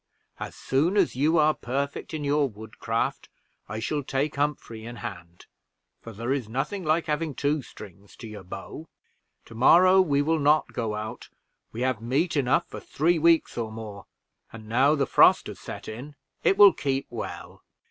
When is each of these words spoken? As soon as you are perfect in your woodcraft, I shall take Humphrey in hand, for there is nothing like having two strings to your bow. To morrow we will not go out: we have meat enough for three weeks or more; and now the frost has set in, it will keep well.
As 0.39 0.55
soon 0.55 0.97
as 0.97 1.15
you 1.15 1.37
are 1.37 1.53
perfect 1.53 2.11
in 2.11 2.23
your 2.23 2.49
woodcraft, 2.49 3.29
I 3.69 3.77
shall 3.77 4.01
take 4.01 4.35
Humphrey 4.35 4.83
in 4.83 4.95
hand, 4.95 5.45
for 6.01 6.11
there 6.11 6.33
is 6.33 6.49
nothing 6.49 6.83
like 6.83 7.05
having 7.05 7.35
two 7.35 7.61
strings 7.61 8.15
to 8.15 8.27
your 8.27 8.43
bow. 8.43 8.87
To 9.45 9.53
morrow 9.53 10.01
we 10.01 10.23
will 10.23 10.39
not 10.39 10.73
go 10.73 10.95
out: 10.95 11.29
we 11.71 11.81
have 11.81 12.01
meat 12.01 12.35
enough 12.35 12.65
for 12.67 12.79
three 12.79 13.19
weeks 13.19 13.59
or 13.59 13.71
more; 13.71 14.07
and 14.51 14.67
now 14.67 14.95
the 14.95 15.05
frost 15.05 15.45
has 15.45 15.59
set 15.59 15.87
in, 15.87 16.15
it 16.43 16.57
will 16.57 16.73
keep 16.73 17.05
well. 17.11 17.61